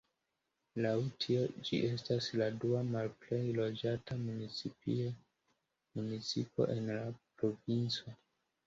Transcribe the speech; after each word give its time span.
Laŭ 0.85 0.93
tio 1.25 1.43
ĝi 1.67 1.81
estas 1.89 2.31
la 2.43 2.47
dua 2.65 2.81
malplej 2.95 3.43
loĝata 3.61 4.19
municipo 5.99 6.71
en 6.79 6.95
la 6.99 6.99
provinco. 7.21 8.21